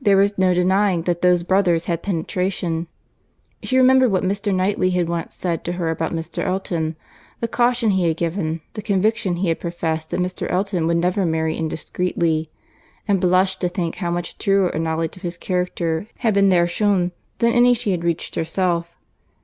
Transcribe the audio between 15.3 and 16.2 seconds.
character